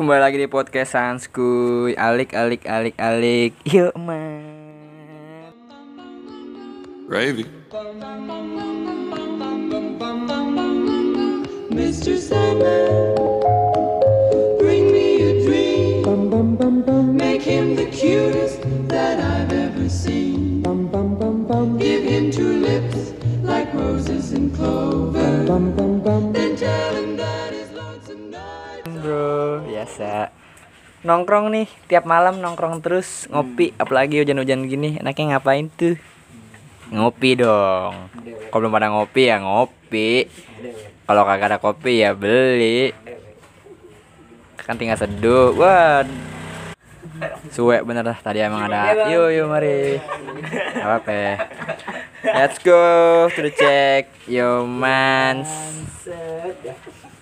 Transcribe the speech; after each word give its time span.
kembali 0.00 0.16
lagi 0.16 0.40
di 0.40 0.48
podcast 0.48 0.96
Sanskuy 0.96 1.92
Alik, 1.92 2.32
alik, 2.32 2.64
alik, 2.64 2.96
alik 2.96 3.52
Yuk 3.68 3.92
man 4.00 4.48
Gravy. 7.04 7.44
Mr. 11.68 12.14
Sandman, 12.16 13.18
bring 14.62 14.94
me 14.94 15.20
a 15.20 15.32
dream. 15.42 16.06
Make 17.18 17.42
him 17.42 17.74
the 17.74 17.90
cutest 17.90 18.62
that 18.86 19.18
I've 19.18 19.52
ever 19.52 19.90
seen. 19.90 20.62
Give 21.82 22.04
him 22.06 22.30
two 22.30 22.62
lips 22.62 23.10
like 23.42 23.74
roses 23.74 24.30
and 24.30 24.54
clover. 24.54 25.89
Nongkrong 31.00 31.48
nih, 31.48 31.68
tiap 31.88 32.04
malam 32.04 32.44
nongkrong 32.44 32.84
terus 32.84 33.24
Ngopi, 33.32 33.72
apalagi 33.80 34.20
hujan-hujan 34.20 34.68
gini 34.68 35.00
Enaknya 35.00 35.40
ngapain 35.40 35.72
tuh? 35.72 35.96
Ngopi 36.90 37.38
dong. 37.38 38.10
Kalau 38.50 38.60
belum 38.66 38.74
pada 38.74 38.90
ngopi 38.90 39.30
ya 39.30 39.38
ngopi. 39.38 40.26
Kalau 41.06 41.22
kagak 41.22 41.54
ada 41.54 41.58
kopi 41.62 42.02
ya 42.02 42.10
beli. 42.18 42.90
Kan 44.58 44.74
tinggal 44.74 44.98
seduh. 44.98 45.54
Wah. 45.54 46.02
Suwe 47.54 47.78
bener 47.86 48.02
dah 48.02 48.18
tadi 48.18 48.42
emang 48.42 48.66
ada. 48.66 49.06
Yuk 49.06 49.30
yuk 49.30 49.46
mari. 49.46 50.02
Gak 50.74 50.82
apa-apa. 50.82 51.12
Ya. 51.14 51.34
Let's 52.26 52.58
go 52.58 52.82
to 53.30 53.38
the 53.38 53.54
check. 53.54 54.10
Yo 54.26 54.66
mans 54.66 55.46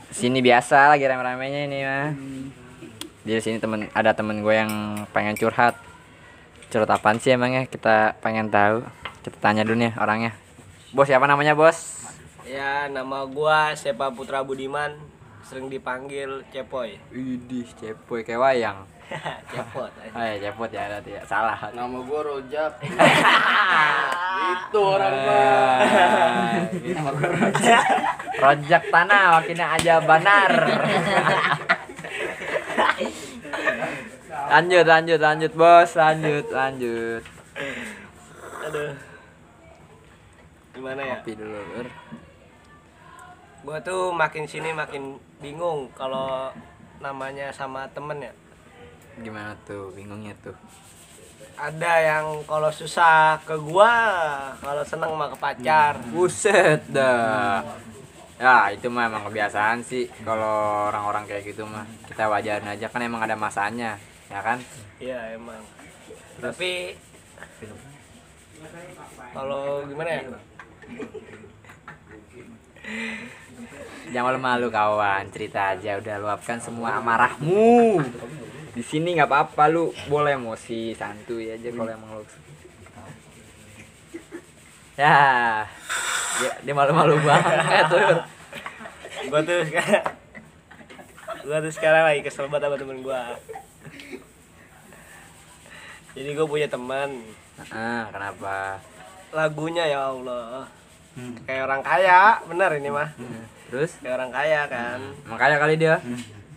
Sini 0.08 0.40
biasa 0.40 0.96
lagi 0.96 1.04
rame-ramenya 1.04 1.60
ini 1.68 1.78
mah 1.84 2.08
Di 3.28 3.36
sini 3.44 3.60
temen 3.60 3.92
ada 3.92 4.16
temen 4.16 4.40
gue 4.40 4.56
yang 4.56 4.72
pengen 5.12 5.36
curhat. 5.36 5.76
Curhat 6.72 6.88
apaan 6.88 7.20
sih 7.20 7.36
emangnya 7.36 7.68
kita 7.68 8.16
pengen 8.24 8.48
tahu. 8.48 8.80
Kita 9.20 9.36
tanya 9.36 9.68
dulu 9.68 9.84
nih 9.84 9.92
orangnya. 10.00 10.32
Bos 10.96 11.04
siapa 11.04 11.28
namanya 11.28 11.52
bos? 11.52 12.00
Ya, 12.48 12.88
nama 12.88 13.28
gua 13.28 13.76
Sepa 13.76 14.08
Putra 14.08 14.40
Budiman, 14.40 14.96
sering 15.44 15.68
dipanggil 15.68 16.40
Cepoy. 16.48 16.96
Widih 17.12 17.68
cepoy. 17.76 18.24
Kayak 18.24 18.40
wayang. 18.40 18.78
Cepot. 19.52 19.92
Oh 20.16 20.24
ya 20.24 20.48
cepot 20.48 20.72
ya 20.72 20.88
berarti 20.88 21.10
ya. 21.12 21.22
Salah. 21.28 21.68
Nama 21.76 21.98
gua 22.00 22.20
Rojak. 22.24 22.80
Itu 24.56 24.80
orang 24.80 25.14
Ah, 25.28 26.64
gitu. 26.72 27.12
Rojak 28.40 28.82
tanah 28.88 29.22
wakilnya 29.36 29.76
aja 29.76 30.00
banar 30.00 30.52
Lanjut 34.48 34.84
lanjut 34.88 35.20
lanjut 35.20 35.52
bos 35.52 35.92
Lanjut 35.92 36.46
lanjut 36.48 37.22
Aduh. 38.64 38.92
Gimana 40.72 41.00
ya? 41.04 41.20
Kopi 41.20 41.32
dulu 41.36 41.58
Bur. 41.74 41.86
Gua 43.66 43.78
tuh 43.84 44.08
makin 44.14 44.48
sini 44.48 44.72
makin 44.72 45.20
bingung 45.44 45.92
kalau 45.92 46.48
namanya 47.02 47.52
sama 47.52 47.84
temen 47.92 48.24
ya. 48.24 48.32
Gimana 49.20 49.52
tuh 49.68 49.92
bingungnya 49.92 50.32
tuh 50.40 50.56
Ada 51.58 51.92
yang 52.00 52.26
kalau 52.46 52.70
susah 52.70 53.42
ke 53.42 53.58
gua, 53.58 53.92
kalau 54.62 54.80
seneng 54.86 55.12
mah 55.12 55.28
ke 55.28 55.36
pacar. 55.36 55.98
Buset 56.08 56.88
dah 56.88 57.60
Ya 58.38 58.70
itu 58.70 58.86
mah 58.86 59.10
emang 59.10 59.26
kebiasaan 59.26 59.82
sih 59.82 60.06
Kalau 60.22 60.86
orang-orang 60.88 61.26
kayak 61.26 61.42
gitu 61.52 61.66
mah 61.66 61.82
Kita 62.06 62.30
wajarin 62.30 62.70
aja 62.70 62.86
kan 62.86 63.02
emang 63.02 63.26
ada 63.26 63.34
masanya 63.34 63.98
Ya 64.28 64.40
kan 64.44 64.58
Iya, 65.00 65.18
emang. 65.36 65.62
Tapi 66.38 66.94
kalau 69.32 69.86
gimana 69.86 70.10
ya? 70.10 70.22
Jangan 74.08 74.24
malu-malu 74.40 74.68
kawan 74.72 75.28
Cerita 75.28 75.76
aja 75.76 76.00
udah 76.00 76.16
luapkan 76.16 76.56
semua 76.56 76.96
amarahmu 76.96 78.00
di 78.78 78.86
sini 78.86 79.18
nggak 79.18 79.26
apa-apa 79.26 79.74
lu 79.74 79.90
boleh 80.06 80.38
emosi 80.38 80.94
santuy 80.94 81.50
aja 81.50 81.66
kalau 81.74 81.90
emang 81.90 82.10
lu 82.14 82.24
ya 84.94 85.18
dia, 86.38 86.52
dia 86.62 86.74
malu-malu 86.78 87.18
banget 87.26 87.84
tuh 87.90 88.22
Gua 89.26 89.42
tuh 89.42 89.66
sekarang 89.66 90.04
gua 91.42 91.58
tuh 91.58 91.72
sekarang 91.74 92.02
lagi 92.06 92.22
kesel 92.22 92.46
banget 92.46 92.70
sama 92.70 92.76
temen 92.78 93.02
gua. 93.02 93.34
Jadi 96.18 96.34
gua 96.34 96.46
punya 96.50 96.66
teman. 96.66 97.22
Ah 97.70 98.10
kenapa? 98.10 98.82
Lagunya 99.30 99.86
ya 99.86 100.10
Allah. 100.10 100.66
Kayak 101.46 101.62
orang 101.70 101.82
kaya 101.86 102.42
bener 102.50 102.70
ini 102.82 102.90
mah. 102.90 103.08
Terus? 103.70 104.02
Kayak 104.02 104.14
orang 104.18 104.30
kaya 104.34 104.60
kan. 104.66 104.98
Makanya 105.30 105.56
kali 105.62 105.74
dia? 105.78 105.96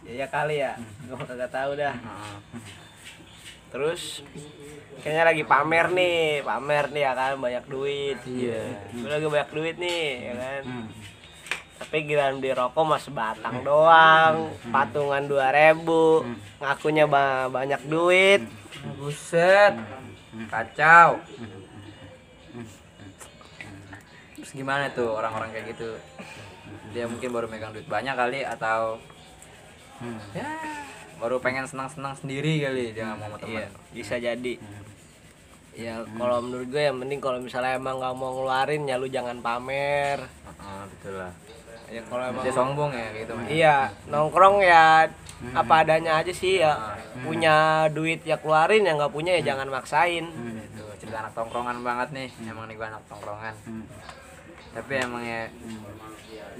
Ya, 0.02 0.26
ya 0.26 0.28
kali 0.34 0.56
ya. 0.66 0.74
Gue 1.06 1.18
kagak 1.22 1.54
tahu 1.54 1.78
dah. 1.78 1.94
Heeh. 1.94 2.38
terus 3.72 4.20
kayaknya 5.00 5.24
lagi 5.30 5.44
pamer 5.46 5.88
nih. 5.94 6.42
Pamer 6.42 6.86
nih 6.90 7.02
ya 7.06 7.14
kan 7.14 7.34
banyak 7.38 7.66
duit. 7.70 8.18
Iya. 8.26 8.62
Gue 8.98 9.10
lagi 9.10 9.28
banyak 9.30 9.50
duit 9.54 9.76
nih 9.78 10.06
ya 10.26 10.34
kan 10.42 10.64
tapi 11.92 12.08
giliran 12.08 12.40
beli 12.40 12.56
rokok 12.56 12.88
mas 12.88 13.04
sebatang 13.04 13.68
doang 13.68 14.48
patungan 14.72 15.28
2000 15.28 15.84
ngakunya 16.64 17.04
ba- 17.04 17.52
banyak 17.52 17.84
duit. 17.84 18.48
Buset 18.96 19.76
kacau. 20.48 21.20
Terus 24.40 24.52
gimana 24.56 24.88
tuh 24.88 25.12
orang-orang 25.12 25.52
kayak 25.52 25.76
gitu? 25.76 26.00
Dia 26.96 27.12
mungkin 27.12 27.28
baru 27.28 27.52
megang 27.52 27.76
duit 27.76 27.84
banyak 27.84 28.16
kali 28.16 28.40
atau 28.40 28.96
ya 30.32 30.48
baru 31.20 31.44
pengen 31.44 31.68
senang-senang 31.68 32.16
sendiri 32.16 32.64
kali 32.64 32.96
dia 32.96 33.04
nggak 33.04 33.20
mau 33.20 33.28
sama 33.28 33.38
teman. 33.38 33.52
Iya 33.52 33.68
bisa 33.92 34.16
jadi. 34.16 34.54
Ya 35.76 36.08
kalau 36.08 36.40
menurut 36.40 36.72
gue 36.72 36.88
yang 36.88 37.04
penting 37.04 37.20
kalau 37.20 37.44
misalnya 37.44 37.76
emang 37.76 38.00
nggak 38.00 38.16
mau 38.16 38.32
ngeluarin 38.32 38.88
ya 38.88 38.96
lu 38.96 39.12
jangan 39.12 39.44
pamer. 39.44 40.24
Heeh, 40.24 40.82
betul 40.88 41.20
lah 41.20 41.36
ya 41.92 42.02
kalau 42.08 42.24
emang 42.24 42.44
sombong 42.48 42.92
ya 42.96 43.08
gitu 43.12 43.34
iya 43.52 43.76
nongkrong 44.08 44.64
ya 44.64 45.12
apa 45.58 45.82
adanya 45.82 46.22
aja 46.22 46.30
sih 46.30 46.62
ya. 46.62 46.78
Punya 47.26 47.90
duit 47.90 48.22
ya 48.22 48.38
keluarin 48.38 48.86
yang 48.86 49.02
nggak 49.02 49.10
punya 49.10 49.42
ya 49.42 49.54
jangan 49.54 49.74
maksain. 49.74 50.30
Itu 50.30 50.86
cerita 51.02 51.26
anak 51.26 51.34
tongkrongan 51.34 51.82
banget 51.82 52.14
nih. 52.14 52.30
Emang 52.46 52.70
nih 52.70 52.78
gua 52.78 52.94
anak 52.94 53.04
tongkrongan. 53.10 53.56
Tapi 54.78 54.94
emang 55.02 55.26
ya 55.26 55.50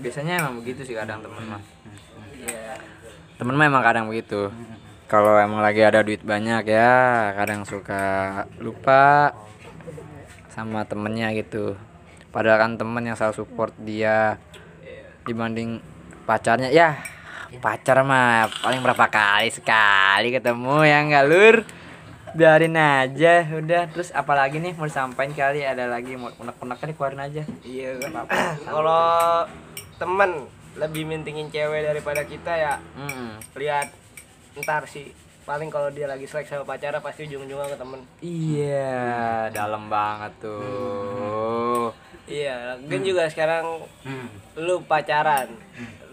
biasanya 0.02 0.42
emang 0.42 0.58
begitu 0.60 0.82
sih 0.82 0.98
kadang 0.98 1.22
temen 1.22 1.46
mah. 1.46 1.62
Iya 2.34 2.82
temen 3.38 3.54
mah 3.54 3.70
emang 3.70 3.86
kadang 3.86 4.06
begitu. 4.10 4.50
Kalau 5.06 5.38
emang 5.38 5.62
lagi 5.62 5.86
ada 5.86 6.02
duit 6.02 6.26
banyak 6.26 6.66
ya 6.66 7.32
kadang 7.38 7.62
suka 7.70 8.04
lupa 8.58 9.38
sama 10.50 10.90
temennya 10.90 11.38
gitu. 11.38 11.78
Padahal 12.34 12.66
kan 12.66 12.72
temen 12.82 13.06
yang 13.06 13.14
selalu 13.14 13.46
support 13.46 13.78
dia 13.78 14.42
dibanding 15.28 15.82
pacarnya. 16.26 16.70
Ya 16.72 17.02
pacar 17.60 18.02
mah 18.08 18.48
paling 18.64 18.80
berapa 18.80 19.06
kali? 19.12 19.52
Sekali 19.52 20.32
ketemu 20.32 20.88
ya 20.88 20.98
enggak 21.04 21.26
lur? 21.28 21.56
Biarin 22.32 22.80
aja 22.80 23.44
udah. 23.52 23.92
Terus 23.92 24.16
apalagi 24.16 24.64
nih 24.64 24.72
mau 24.80 24.88
disampaikan 24.88 25.36
kali? 25.36 25.68
Ada 25.68 25.92
lagi 25.92 26.16
mau 26.16 26.32
unek-unek 26.32 26.78
kan 26.80 26.90
keluarin 26.96 27.22
aja. 27.22 27.44
Iya 27.68 28.00
kalau 28.64 29.46
temen 30.00 30.48
lebih 30.80 31.04
mentingin 31.04 31.52
cewek 31.52 31.84
daripada 31.84 32.24
kita 32.24 32.56
ya 32.56 32.74
Mm-mm. 32.96 33.44
lihat 33.60 33.92
ntar 34.64 34.88
sih 34.88 35.12
paling 35.42 35.74
kalau 35.74 35.90
dia 35.90 36.06
lagi 36.06 36.30
selek 36.30 36.46
sama 36.46 36.64
pacarnya 36.64 37.02
pasti 37.02 37.26
ujung-ujungnya 37.26 37.74
ke 37.74 37.78
temen. 37.78 38.02
Iya, 38.22 39.50
dalam 39.50 39.90
banget 39.90 40.34
tuh. 40.42 41.90
iya 42.32 42.80
kan 42.80 43.02
juga 43.04 43.28
sekarang 43.28 43.84
lu 44.56 44.80
pacaran 44.88 45.52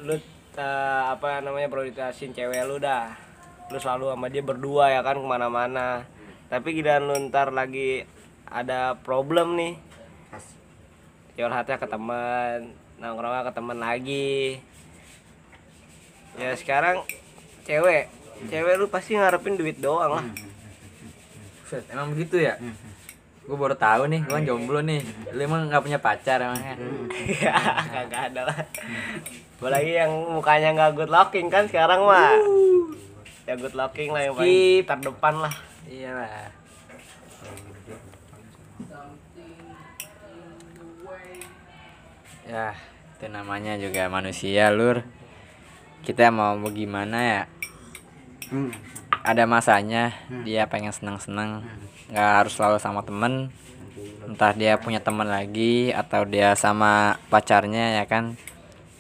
lu 0.03 0.19
eh, 0.59 1.03
apa 1.15 1.39
namanya 1.45 1.71
prioritasin 1.71 2.35
cewek 2.35 2.65
lu 2.65 2.81
dah. 2.81 3.13
Lu 3.69 3.77
selalu 3.77 4.17
sama 4.17 4.27
dia 4.33 4.43
berdua 4.43 4.91
ya 4.91 5.05
kan 5.05 5.21
ke 5.21 5.29
mana-mana. 5.29 6.09
Tapi 6.49 6.73
giliran 6.73 7.07
lu 7.07 7.17
ntar 7.29 7.53
lagi 7.53 8.09
ada 8.49 8.97
problem 8.97 9.61
nih 9.61 9.77
curhatnya 11.39 11.77
ke 11.79 11.87
teman 11.87 12.75
nongkrongnya 12.99 13.47
ke 13.47 13.53
teman 13.55 13.79
lagi. 13.79 14.59
Ya 16.35 16.57
sekarang 16.59 17.05
cewek 17.63 18.18
cewek 18.47 18.75
lu 18.79 18.87
pasti 18.87 19.19
ngarepin 19.19 19.59
duit 19.59 19.83
doang 19.83 20.23
lah. 20.23 20.27
Buset, 21.67 21.85
emang 21.91 22.15
begitu 22.15 22.39
ya? 22.39 22.55
Gue 23.49 23.57
baru 23.57 23.75
tahu 23.75 24.07
nih, 24.13 24.23
gue 24.23 24.35
kan 24.39 24.45
jomblo 24.47 24.79
nih. 24.85 25.03
Lu 25.35 25.41
emang 25.43 25.67
nggak 25.67 25.83
punya 25.83 25.99
pacar 25.99 26.39
emangnya? 26.39 26.79
ya? 27.27 27.55
Kagak 27.99 28.23
ada 28.33 28.41
lah. 28.53 28.59
Apalagi 29.59 29.93
yang 29.99 30.13
mukanya 30.39 30.71
nggak 30.71 30.93
good 30.95 31.11
looking 31.11 31.51
kan 31.51 31.67
sekarang 31.67 32.07
mah 32.07 32.39
ya 33.49 33.59
good 33.59 33.75
looking 33.75 34.15
lah 34.15 34.23
yang 34.23 34.35
paling 34.39 34.87
terdepan 34.87 35.35
lah. 35.43 35.55
Iyalah 35.89 36.59
ya 42.49 42.73
itu 43.19 43.27
namanya 43.29 43.77
juga 43.77 44.09
manusia 44.09 44.73
lur. 44.73 45.05
Kita 46.01 46.33
mau 46.33 46.57
bagaimana 46.57 47.19
ya 47.21 47.43
ada 49.23 49.45
masanya 49.45 50.17
dia 50.45 50.65
pengen 50.65 50.93
senang-senang. 50.95 51.65
Nggak 52.09 52.31
harus 52.45 52.53
selalu 52.57 52.79
sama 52.81 53.01
temen. 53.05 53.53
Entah 54.25 54.53
dia 54.53 54.77
punya 54.77 55.01
teman 55.01 55.29
lagi 55.29 55.93
atau 55.93 56.25
dia 56.29 56.53
sama 56.57 57.17
pacarnya 57.33 58.01
ya 58.01 58.05
kan? 58.09 58.37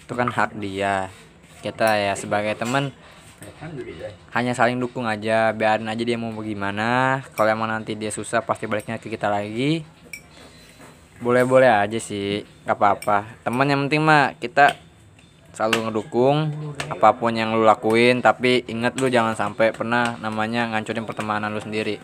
Itu 0.04 0.12
kan 0.16 0.28
hak 0.32 0.56
dia. 0.56 1.12
Kita 1.64 1.96
ya 1.96 2.12
sebagai 2.16 2.56
teman 2.56 2.92
hanya 4.34 4.52
saling 4.52 4.80
dukung 4.80 5.04
aja. 5.04 5.52
Biarin 5.52 5.88
aja 5.88 6.02
dia 6.02 6.18
mau 6.20 6.32
bagaimana. 6.32 7.20
Kalau 7.36 7.48
emang 7.48 7.70
nanti 7.70 7.94
dia 7.94 8.12
susah 8.12 8.42
pasti 8.42 8.68
baliknya 8.68 9.00
ke 9.00 9.08
kita 9.08 9.28
lagi. 9.30 9.84
Boleh-boleh 11.20 11.68
aja 11.68 11.98
sih. 12.00 12.44
Nggak 12.64 12.76
apa-apa. 12.76 13.18
Teman 13.44 13.68
yang 13.68 13.80
penting 13.86 14.02
mah 14.04 14.36
kita 14.38 14.76
selalu 15.56 15.88
ngedukung 15.88 16.36
apa 16.92 17.16
pun 17.16 17.32
yang 17.34 17.56
lu 17.56 17.64
lakuin 17.64 18.20
tapi 18.20 18.62
ingat 18.68 18.94
lu 19.00 19.08
jangan 19.08 19.34
sampai 19.34 19.72
pernah 19.72 20.14
namanya 20.20 20.68
ngancurin 20.70 21.08
pertemanan 21.08 21.50
lu 21.50 21.60
sendiri. 21.62 21.98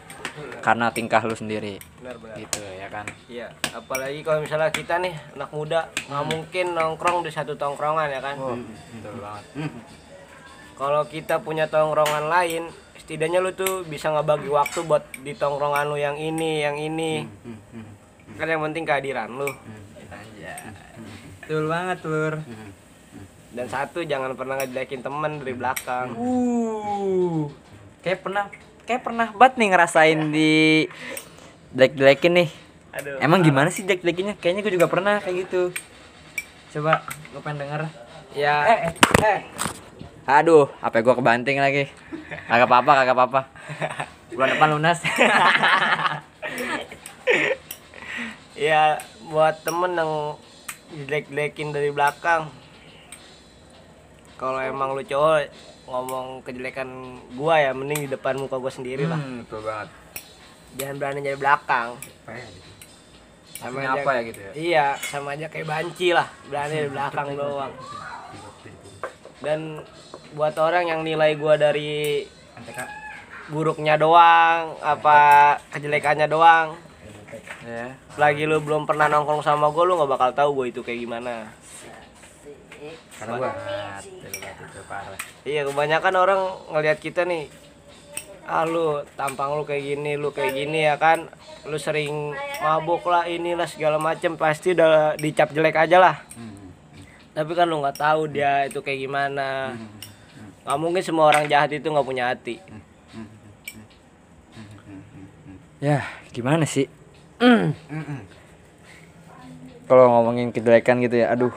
Karena 0.64 0.88
tingkah 0.90 1.20
lu 1.22 1.36
sendiri. 1.36 1.76
Benar-benar 2.00 2.40
gitu 2.40 2.60
ya 2.64 2.88
kan? 2.88 3.04
Iya 3.28 3.52
apalagi 3.76 4.24
kalau 4.24 4.40
misalnya 4.42 4.72
kita 4.72 4.96
nih 4.98 5.14
anak 5.36 5.50
muda 5.52 5.92
nggak 6.08 6.24
mungkin 6.24 6.66
nongkrong 6.72 7.22
di 7.22 7.30
satu 7.30 7.54
tongkrongan 7.54 8.08
ya 8.10 8.20
kan? 8.24 8.36
Betul 8.40 9.14
banget. 9.20 9.44
Kalau 10.74 11.02
kita 11.06 11.38
punya 11.44 11.68
tongkrongan 11.70 12.26
lain 12.32 12.72
setidaknya 12.98 13.44
lu 13.44 13.52
tuh 13.52 13.84
bisa 13.84 14.08
ngebagi 14.08 14.48
waktu 14.48 14.80
buat 14.88 15.04
di 15.20 15.36
tongkrongan 15.36 15.92
lu 15.92 16.00
yang 16.00 16.16
ini 16.16 16.64
yang 16.64 16.80
ini. 16.80 17.28
Kan 18.40 18.48
yang 18.48 18.64
penting 18.64 18.88
kehadiran 18.88 19.30
lu. 19.30 19.52
Betul 21.44 21.68
banget 21.68 22.00
lur 22.08 22.40
dan 23.54 23.66
satu 23.70 24.02
jangan 24.02 24.34
pernah 24.34 24.58
ngejelekin 24.58 25.00
temen 25.00 25.38
dari 25.38 25.54
belakang. 25.54 26.10
Uh. 26.18 27.46
Kayak 28.02 28.26
pernah 28.26 28.44
kayak 28.84 29.02
pernah 29.06 29.30
banget 29.30 29.54
nih 29.62 29.68
ngerasain 29.70 30.20
di 30.34 30.52
jelek-jelekin 31.72 32.32
nih. 32.34 32.48
Aduh. 32.94 33.18
Emang 33.22 33.40
gimana 33.46 33.70
sih 33.70 33.86
jelek-jelekinnya? 33.86 34.34
Kayaknya 34.42 34.60
gue 34.66 34.74
juga 34.74 34.90
pernah 34.90 35.22
kayak 35.22 35.46
gitu. 35.46 35.70
Coba 36.74 37.06
gue 37.06 37.40
pengen 37.40 37.62
denger. 37.62 37.80
Ya. 38.34 38.54
Eh 38.66 38.78
eh 38.90 38.94
eh. 39.22 39.40
Aduh 40.26 40.66
apa 40.82 41.04
gua 41.04 41.14
kebanting 41.14 41.62
lagi. 41.62 41.86
Kagak 42.50 42.66
apa-apa 42.66 42.92
kagak 43.02 43.16
apa-apa. 43.16 43.40
Bulan 44.34 44.50
depan 44.58 44.68
lunas. 44.74 44.98
Ya 48.54 49.02
buat 49.26 49.66
temen 49.66 49.98
yang 49.98 50.38
jelek-jelekin 50.94 51.74
dari 51.74 51.90
belakang 51.90 52.46
kalau 54.34 54.58
emang 54.60 54.92
lu 54.94 55.02
cowok 55.04 55.48
ngomong 55.84 56.40
kejelekan 56.42 56.88
gua 57.36 57.60
ya 57.60 57.70
mending 57.76 58.06
di 58.06 58.10
depan 58.10 58.40
muka 58.40 58.56
gua 58.56 58.72
sendiri 58.72 59.06
lah. 59.06 59.18
Betul 59.18 59.62
banget. 59.62 59.88
Jangan 60.74 60.94
berani 60.98 61.20
dari 61.22 61.38
belakang. 61.38 61.88
Sama 63.54 63.80
Maksudnya 63.80 63.90
apa 63.94 64.10
ya 64.10 64.20
gitu 64.26 64.40
ya? 64.40 64.52
iya 64.58 64.86
sama 64.98 65.38
aja 65.38 65.46
kayak 65.46 65.66
banci 65.70 66.10
lah. 66.10 66.26
Berani 66.50 66.74
dari 66.74 66.90
belakang 66.90 67.26
doang. 67.38 67.72
dan 69.44 69.76
buat 70.32 70.56
orang 70.56 70.88
yang 70.88 71.00
nilai 71.04 71.36
gua 71.36 71.54
dari 71.60 72.24
buruknya 73.52 74.00
doang 74.00 74.72
apa 74.80 75.18
kejelekannya 75.68 76.24
doang 76.32 76.72
ya. 77.60 77.92
lagi 78.16 78.48
lu 78.48 78.56
belum 78.64 78.88
pernah 78.88 79.04
nongkrong 79.12 79.44
sama 79.44 79.68
gue 79.68 79.84
lu 79.84 80.00
nggak 80.00 80.10
bakal 80.16 80.30
tahu 80.32 80.50
gue 80.64 80.66
itu 80.72 80.80
kayak 80.80 81.04
gimana 81.04 81.52
karena 82.92 83.32
gua 83.40 83.50
betul 83.50 83.70
banget 83.70 84.04
itu. 84.66 84.80
parah 84.84 85.18
iya 85.48 85.60
kebanyakan 85.64 86.14
orang 86.18 86.40
ngelihat 86.72 86.98
kita 87.00 87.24
nih 87.24 87.48
ah 88.44 88.68
lu 88.68 89.00
tampang 89.16 89.56
lu 89.56 89.64
kayak 89.64 89.96
gini 89.96 90.20
lu 90.20 90.28
kayak 90.28 90.52
gini 90.52 90.84
ya 90.84 91.00
kan? 91.00 91.32
Lu 91.64 91.80
sering 91.80 92.36
mabuk 92.60 93.00
lah 93.08 93.24
inilah 93.24 93.64
segala 93.64 93.96
macem 93.96 94.36
pasti 94.36 94.76
udah 94.76 95.16
dicap 95.16 95.48
jelek 95.56 95.80
aja 95.80 95.96
lah. 95.96 96.16
Tapi 97.32 97.50
kan 97.56 97.64
lu 97.64 97.80
nggak 97.80 97.96
tahu 97.96 98.28
dia 98.28 98.68
itu 98.68 98.84
kayak 98.84 99.00
gimana. 99.00 99.72
Nggak 100.68 100.76
mungkin 100.76 101.00
semua 101.00 101.32
orang 101.32 101.48
jahat 101.48 101.72
itu 101.72 101.88
nggak 101.88 102.04
punya 102.04 102.28
hati. 102.28 102.60
Ya 105.80 106.04
gimana 106.36 106.68
sih? 106.68 106.84
Kalau 109.88 110.04
ngomongin 110.12 110.52
kejelekan 110.52 111.00
gitu 111.00 111.16
ya 111.24 111.32
aduh 111.32 111.52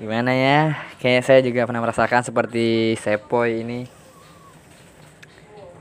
gimana 0.00 0.32
ya? 0.32 0.80
Kayak 0.96 1.28
saya 1.28 1.40
juga 1.44 1.68
pernah 1.68 1.84
merasakan 1.84 2.24
seperti 2.24 2.96
Sepoy 2.96 3.60
ini. 3.60 3.84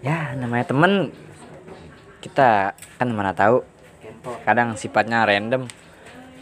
Ya 0.03 0.35
namanya 0.35 0.67
temen 0.67 1.15
kita 2.19 2.75
kan 2.99 3.07
mana 3.15 3.31
tahu 3.31 3.63
kadang 4.43 4.75
sifatnya 4.75 5.23
random. 5.23 5.71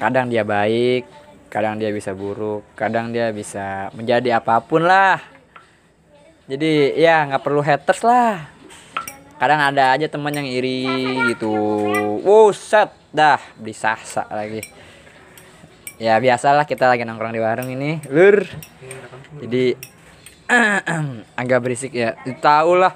Kadang 0.02 0.34
dia 0.34 0.42
baik 0.42 1.06
kadang 1.48 1.80
dia 1.80 1.96
bisa 1.96 2.12
buruk 2.12 2.68
kadang 2.76 3.16
dia 3.16 3.30
bisa 3.30 3.94
menjadi 3.94 4.42
apa 4.42 4.58
pun 4.66 4.82
lah. 4.82 5.22
Jadi 6.50 6.98
ya 6.98 7.30
nggak 7.30 7.46
perlu 7.46 7.62
haters 7.62 8.02
lah. 8.02 8.50
Kadang 9.38 9.62
ada 9.62 9.94
aja 9.94 10.10
teman 10.10 10.34
yang 10.34 10.50
iri 10.50 10.90
gitu. 11.30 11.54
Wow 12.26 12.50
set 12.58 12.90
dah 13.14 13.38
disasa 13.62 14.26
lagi 14.34 14.66
ya 15.98 16.22
biasalah 16.22 16.70
kita 16.70 16.86
lagi 16.86 17.04
nongkrong 17.04 17.34
di 17.34 17.42
warung 17.42 17.70
ini 17.74 18.02
lur. 18.10 18.46
Jadi 19.42 19.74
agak 21.42 21.60
berisik 21.66 21.94
ya. 21.94 22.14
Tahu 22.22 22.72
lah 22.78 22.94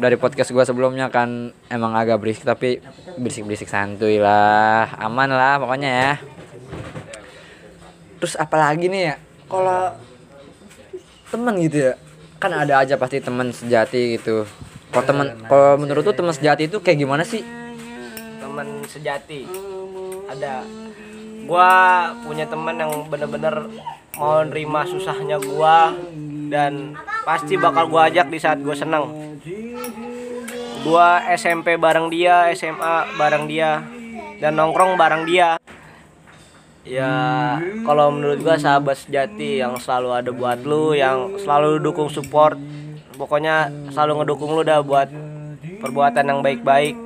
dari 0.00 0.18
podcast 0.18 0.50
gua 0.50 0.66
sebelumnya 0.66 1.08
kan 1.08 1.54
emang 1.70 1.94
agak 1.94 2.18
berisik 2.18 2.42
tapi 2.42 2.82
berisik 3.18 3.46
berisik 3.46 3.70
santuy 3.70 4.18
lah. 4.18 4.90
Aman 4.98 5.30
lah 5.30 5.62
pokoknya 5.62 5.90
ya. 5.90 6.12
Terus 8.20 8.34
apalagi 8.36 8.90
nih 8.90 9.02
ya 9.12 9.16
kalau 9.46 9.94
teman 11.30 11.54
gitu 11.62 11.90
ya 11.90 11.94
kan 12.42 12.50
ada 12.50 12.82
aja 12.82 12.98
pasti 12.98 13.22
teman 13.22 13.54
sejati 13.54 14.18
gitu. 14.18 14.44
Kalau 14.90 15.04
teman 15.06 15.26
kalau 15.46 15.78
menurut 15.78 16.02
tuh 16.02 16.16
teman 16.18 16.34
sejati 16.34 16.66
itu 16.66 16.82
kayak 16.82 16.98
gimana 16.98 17.22
sih? 17.22 17.46
Teman 18.42 18.82
sejati. 18.90 19.46
Ada 20.26 20.62
gua 21.50 21.70
punya 22.22 22.46
teman 22.46 22.78
yang 22.78 23.10
bener-bener 23.10 23.66
mau 24.14 24.46
nerima 24.46 24.86
susahnya 24.86 25.42
gua 25.42 25.90
dan 26.46 26.94
pasti 27.26 27.58
bakal 27.58 27.90
gua 27.90 28.06
ajak 28.06 28.30
di 28.30 28.38
saat 28.38 28.62
gua 28.62 28.78
seneng. 28.78 29.10
Gua 30.86 31.26
SMP 31.34 31.74
bareng 31.74 32.06
dia 32.06 32.54
SMA 32.54 33.18
bareng 33.18 33.50
dia 33.50 33.82
dan 34.38 34.54
nongkrong 34.54 34.94
bareng 34.94 35.26
dia. 35.26 35.58
Ya 36.86 37.10
kalau 37.82 38.14
menurut 38.14 38.38
gua 38.46 38.54
sahabat 38.54 39.02
sejati 39.02 39.58
yang 39.58 39.74
selalu 39.82 40.22
ada 40.22 40.30
buat 40.30 40.62
lu 40.62 40.94
yang 40.94 41.34
selalu 41.34 41.82
dukung 41.82 42.06
support 42.06 42.54
pokoknya 43.18 43.68
selalu 43.90 44.22
ngedukung 44.22 44.54
lu 44.54 44.62
dah 44.62 44.80
buat 44.80 45.10
perbuatan 45.82 46.24
yang 46.24 46.40
baik-baik 46.40 46.96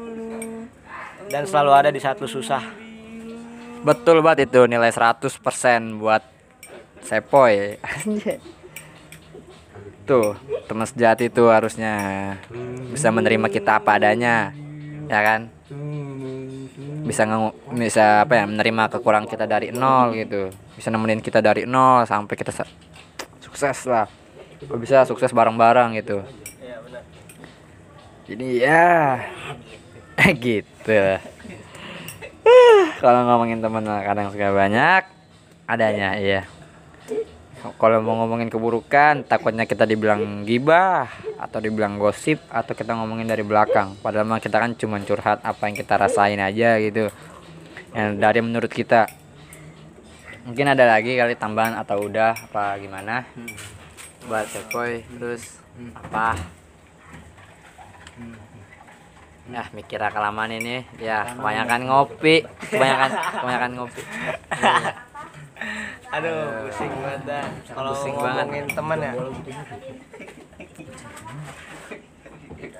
dan 1.32 1.42
selalu 1.42 1.70
ada 1.74 1.90
di 1.90 1.98
saat 1.98 2.22
lu 2.22 2.30
susah 2.30 2.83
betul 3.84 4.24
banget 4.24 4.48
itu 4.50 4.64
nilai 4.64 4.90
100% 4.90 6.00
buat 6.00 6.22
Sepoy. 7.04 7.74
Tuh 10.08 10.36
teman 10.68 10.88
sejati 10.88 11.28
itu 11.28 11.44
harusnya 11.48 11.94
bisa 12.92 13.08
menerima 13.12 13.48
kita 13.52 13.80
apa 13.80 14.00
adanya 14.00 14.52
ya 15.08 15.20
kan? 15.20 15.40
Bisa 17.04 17.28
nge- 17.28 17.56
bisa 17.76 18.24
apa 18.24 18.40
ya 18.40 18.44
menerima 18.48 18.88
kekurangan 18.88 19.28
kita 19.28 19.44
dari 19.44 19.68
nol 19.68 20.16
gitu. 20.16 20.48
Bisa 20.76 20.88
nemenin 20.88 21.20
kita 21.20 21.44
dari 21.44 21.68
nol 21.68 22.08
sampai 22.08 22.34
kita 22.36 22.52
sukses 23.44 23.84
lah. 23.84 24.08
Kok 24.64 24.80
bisa 24.80 25.04
sukses 25.04 25.28
bareng-bareng 25.28 25.92
gitu? 26.00 26.24
Iya 26.64 26.80
jadi 28.24 28.48
ya 28.64 28.88
gitu 30.44 30.96
kalau 33.00 33.20
ngomongin 33.28 33.60
temen 33.60 33.84
kadang 33.84 34.32
suka 34.32 34.52
banyak. 34.52 35.02
Adanya 35.64 36.20
iya. 36.20 36.44
Kalau 37.80 38.04
mau 38.04 38.20
ngomongin 38.20 38.52
keburukan 38.52 39.24
takutnya 39.24 39.64
kita 39.64 39.88
dibilang 39.88 40.44
gibah 40.44 41.08
atau 41.40 41.64
dibilang 41.64 41.96
gosip 41.96 42.36
atau 42.52 42.76
kita 42.76 42.92
ngomongin 42.92 43.24
dari 43.24 43.40
belakang. 43.40 43.96
Padahal 44.04 44.28
mah 44.28 44.40
kita 44.40 44.60
kan 44.60 44.76
cuma 44.76 45.00
curhat 45.00 45.40
apa 45.40 45.68
yang 45.68 45.76
kita 45.76 45.96
rasain 45.96 46.36
aja 46.36 46.76
gitu. 46.80 47.08
Yang 47.96 48.10
dari 48.20 48.40
menurut 48.44 48.68
kita. 48.68 49.08
Mungkin 50.44 50.76
ada 50.76 50.84
lagi 50.84 51.16
kali 51.16 51.40
tambahan 51.40 51.80
atau 51.80 52.04
udah 52.04 52.36
apa 52.36 52.76
gimana? 52.76 53.24
Buat 54.28 54.44
Sepoy 54.52 55.00
terus 55.16 55.56
apa 55.96 56.36
Nah, 59.44 59.66
mikir 59.70 60.00
kelamaan 60.00 60.52
ini. 60.52 60.88
Ya, 60.96 61.36
kebanyakan 61.36 61.84
ngopi. 61.84 62.44
Kebanyakan 62.72 63.10
kebanyakan 63.40 63.70
ngopi. 63.76 64.02
Aduh, 66.14 66.70
pusing 66.70 66.92
banget 67.02 67.22
dah. 67.26 67.44
Kalau 67.68 67.90
Pusing 67.92 68.14
banget. 68.16 68.44
ngomongin 68.46 68.66
teman 68.70 68.98
ya. 69.00 69.12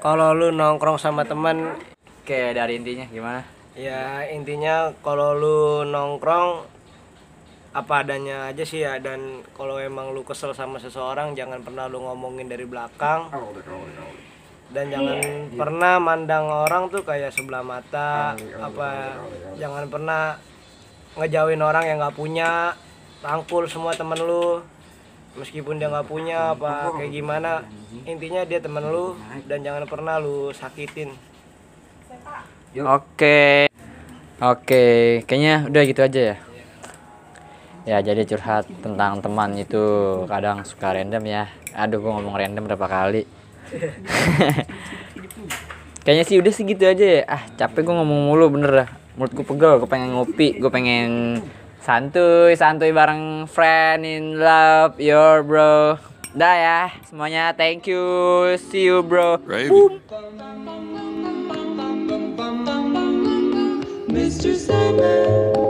Kalau 0.01 0.37
lu 0.37 0.53
nongkrong 0.53 1.01
sama 1.01 1.25
teman, 1.25 1.77
Oke, 2.21 2.53
dari 2.53 2.77
intinya 2.77 3.05
gimana? 3.09 3.41
ya 3.75 4.23
intinya 4.31 4.95
kalau 5.03 5.35
lu 5.35 5.59
nongkrong 5.83 6.63
apa 7.75 8.07
adanya 8.07 8.47
aja 8.47 8.63
sih 8.63 8.87
ya 8.87 9.03
dan 9.03 9.43
kalau 9.51 9.83
emang 9.83 10.15
lu 10.15 10.23
kesel 10.23 10.55
sama 10.55 10.79
seseorang 10.79 11.35
jangan 11.35 11.59
pernah 11.59 11.91
lu 11.91 11.99
ngomongin 11.99 12.47
dari 12.47 12.63
belakang 12.63 13.27
dan 14.73 14.85
jangan 14.89 15.21
pernah 15.55 15.95
mandang 16.01 16.47
orang 16.49 16.89
tuh 16.89 17.05
kayak 17.05 17.35
sebelah 17.35 17.61
mata 17.61 18.39
apa 18.59 19.21
jangan 19.61 19.91
pernah 19.93 20.41
ngejauhin 21.21 21.63
orang 21.63 21.85
yang 21.85 21.97
nggak 22.01 22.17
punya 22.17 22.75
rangkul 23.21 23.69
semua 23.69 23.93
temen 23.93 24.19
lu 24.19 24.65
meskipun 25.37 25.77
dia 25.77 25.91
nggak 25.91 26.09
punya 26.09 26.57
apa 26.57 26.95
kayak 26.97 27.13
gimana 27.13 27.67
intinya 28.07 28.43
dia 28.47 28.59
temen 28.59 28.83
lu 28.83 29.15
dan 29.47 29.63
jangan 29.63 29.85
pernah 29.87 30.17
lu 30.19 30.51
sakitin 30.55 31.13
Oke. 32.75 33.71
Oke, 34.43 35.23
kayaknya 35.31 35.71
udah 35.71 35.83
gitu 35.87 36.03
aja 36.03 36.21
ya. 36.35 36.37
Ya, 37.87 37.99
jadi 38.03 38.27
curhat 38.27 38.67
tentang 38.83 39.23
teman 39.23 39.55
itu 39.55 39.79
kadang 40.27 40.67
suka 40.67 40.91
random 40.91 41.23
ya. 41.23 41.47
Aduh, 41.71 42.03
gua 42.03 42.19
ngomong 42.19 42.35
random 42.35 42.67
berapa 42.67 42.87
kali. 42.91 43.31
Kayaknya 46.05 46.25
sih 46.29 46.37
udah 46.39 46.53
segitu 46.53 46.85
aja 46.85 47.05
ya. 47.05 47.23
Ah, 47.25 47.43
capek 47.57 47.89
gua 47.89 48.05
ngomong 48.05 48.21
mulu 48.29 48.47
bener 48.53 48.71
dah. 48.85 48.89
Mulutku 49.15 49.47
pegel, 49.47 49.79
gue 49.79 49.87
pengen 49.87 50.11
ngopi, 50.19 50.59
gue 50.59 50.71
pengen 50.75 51.39
santuy, 51.79 52.59
santuy 52.59 52.91
bareng 52.91 53.47
friend 53.47 54.03
in 54.03 54.43
love, 54.43 54.99
your 54.99 55.47
bro. 55.47 55.95
Dah 56.35 56.55
ya, 56.59 56.81
semuanya 57.07 57.55
thank 57.55 57.87
you, 57.87 58.03
see 58.59 58.91
you 58.91 59.07
bro. 59.07 59.39
Mr. 64.11 64.55
Sandman, 64.59 65.64